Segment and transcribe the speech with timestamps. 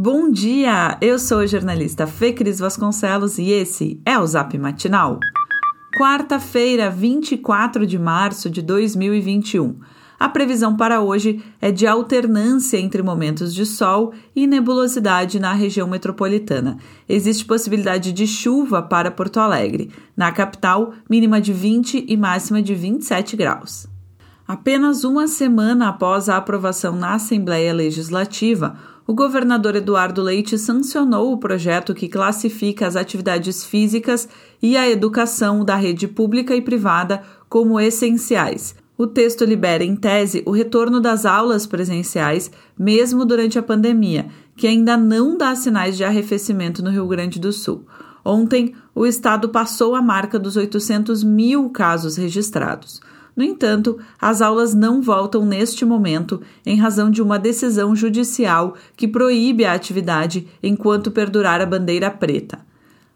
[0.00, 0.96] Bom dia!
[1.00, 5.18] Eu sou a jornalista Fê Cris Vasconcelos e esse é o Zap Matinal.
[5.98, 9.74] Quarta-feira, 24 de março de 2021.
[10.16, 15.88] A previsão para hoje é de alternância entre momentos de sol e nebulosidade na região
[15.88, 16.78] metropolitana.
[17.08, 19.90] Existe possibilidade de chuva para Porto Alegre.
[20.16, 23.88] Na capital, mínima de 20 e máxima de 27 graus.
[24.46, 28.78] Apenas uma semana após a aprovação na Assembleia Legislativa,
[29.08, 34.28] o governador Eduardo Leite sancionou o projeto que classifica as atividades físicas
[34.62, 40.42] e a educação da rede pública e privada como essenciais o texto libera, em tese,
[40.44, 46.02] o retorno das aulas presenciais, mesmo durante a pandemia, que ainda não dá sinais de
[46.02, 47.86] arrefecimento no Rio Grande do Sul.
[48.24, 53.00] Ontem, o estado passou a marca dos 800 mil casos registrados.
[53.38, 59.06] No entanto, as aulas não voltam neste momento em razão de uma decisão judicial que
[59.06, 62.58] proíbe a atividade enquanto perdurar a bandeira preta.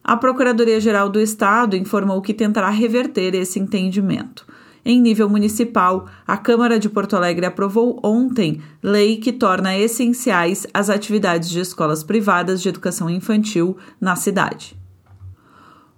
[0.05, 4.47] A Procuradoria-Geral do Estado informou que tentará reverter esse entendimento.
[4.85, 10.89] Em nível municipal, a Câmara de Porto Alegre aprovou ontem lei que torna essenciais as
[10.89, 14.81] atividades de escolas privadas de educação infantil na cidade.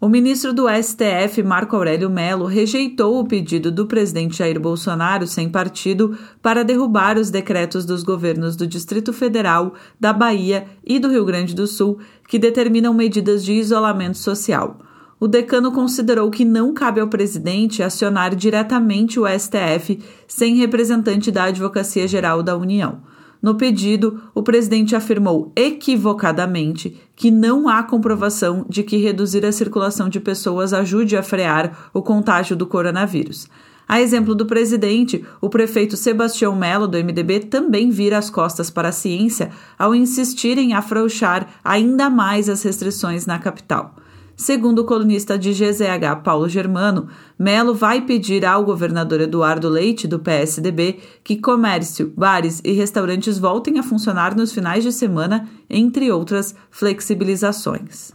[0.04, 5.48] O ministro do STF, Marco Aurélio Melo, rejeitou o pedido do presidente Jair Bolsonaro, sem
[5.48, 11.24] partido, para derrubar os decretos dos governos do Distrito Federal, da Bahia e do Rio
[11.24, 14.76] Grande do Sul, que determinam medidas de isolamento social
[15.24, 21.44] o decano considerou que não cabe ao presidente acionar diretamente o STF sem representante da
[21.44, 23.00] Advocacia Geral da União.
[23.44, 30.08] No pedido, o presidente afirmou equivocadamente que não há comprovação de que reduzir a circulação
[30.08, 33.46] de pessoas ajude a frear o contágio do coronavírus.
[33.86, 38.88] A exemplo do presidente, o prefeito Sebastião Melo, do MDB, também vira as costas para
[38.88, 43.94] a ciência ao insistir em afrouxar ainda mais as restrições na capital.
[44.36, 50.18] Segundo o colunista de GZH Paulo Germano, Melo vai pedir ao governador Eduardo Leite, do
[50.18, 56.54] PSDB, que comércio, bares e restaurantes voltem a funcionar nos finais de semana, entre outras
[56.68, 58.12] flexibilizações.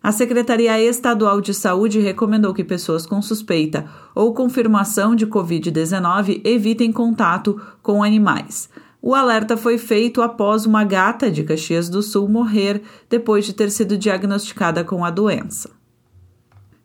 [0.00, 6.92] A Secretaria Estadual de Saúde recomendou que pessoas com suspeita ou confirmação de Covid-19 evitem
[6.92, 8.68] contato com animais.
[9.06, 13.70] O alerta foi feito após uma gata de Caxias do Sul morrer depois de ter
[13.70, 15.72] sido diagnosticada com a doença.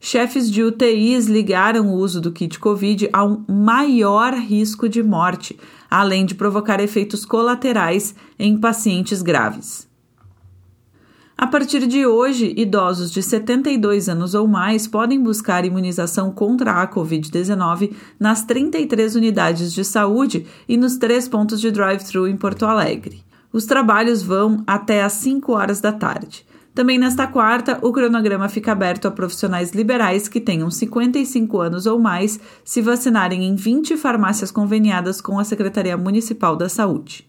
[0.01, 5.57] Chefes de UTIs ligaram o uso do kit Covid a um maior risco de morte,
[5.89, 9.88] além de provocar efeitos colaterais em pacientes graves.
[11.41, 16.85] A partir de hoje, idosos de 72 anos ou mais podem buscar imunização contra a
[16.85, 23.23] Covid-19 nas 33 unidades de saúde e nos três pontos de drive-thru em Porto Alegre.
[23.53, 26.45] Os trabalhos vão até às 5 horas da tarde.
[26.75, 31.97] Também nesta quarta, o cronograma fica aberto a profissionais liberais que tenham 55 anos ou
[31.97, 37.28] mais se vacinarem em 20 farmácias conveniadas com a Secretaria Municipal da Saúde.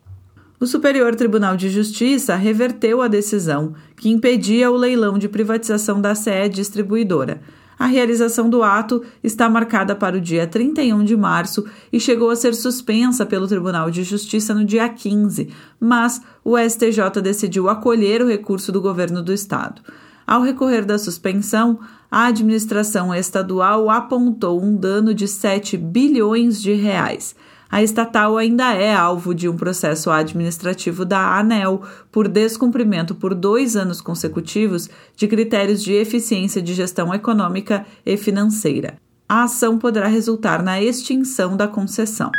[0.60, 6.14] O Superior Tribunal de Justiça reverteu a decisão que impedia o leilão de privatização da
[6.14, 7.40] CE Distribuidora.
[7.78, 12.36] A realização do ato está marcada para o dia 31 de março e chegou a
[12.36, 15.48] ser suspensa pelo Tribunal de Justiça no dia 15,
[15.80, 19.80] mas o STJ decidiu acolher o recurso do governo do estado.
[20.26, 27.34] Ao recorrer da suspensão, a administração estadual apontou um dano de 7 bilhões de reais
[27.70, 33.76] a estatal ainda é alvo de um processo administrativo da ANEL por descumprimento por dois
[33.76, 38.96] anos consecutivos de critérios de eficiência de gestão econômica e financeira.
[39.28, 42.32] A ação poderá resultar na extinção da concessão.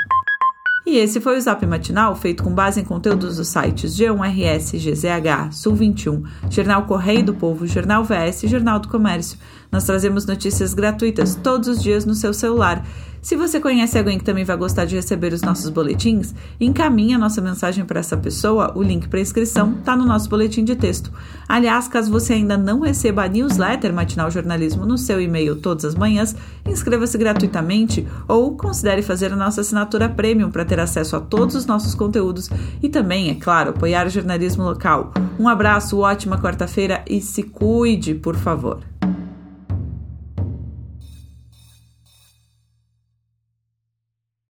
[0.83, 5.51] E esse foi o Zap Matinal, feito com base em conteúdos dos sites G1RS, GZH,
[5.51, 9.37] Sul 21, Jornal Correio do Povo, Jornal VS e Jornal do Comércio.
[9.71, 12.83] Nós trazemos notícias gratuitas todos os dias no seu celular.
[13.21, 17.19] Se você conhece alguém que também vai gostar de receber os nossos boletins, encaminhe a
[17.19, 18.73] nossa mensagem para essa pessoa.
[18.75, 21.11] O link para inscrição está no nosso boletim de texto.
[21.47, 25.93] Aliás, caso você ainda não receba a newsletter Matinal Jornalismo no seu e-mail todas as
[25.93, 26.35] manhãs,
[26.65, 31.65] inscreva-se gratuitamente ou considere fazer a nossa assinatura premium para ter acesso a todos os
[31.65, 32.49] nossos conteúdos
[32.81, 35.11] e também, é claro, apoiar o jornalismo local.
[35.37, 38.90] Um abraço, ótima quarta-feira e se cuide, por favor.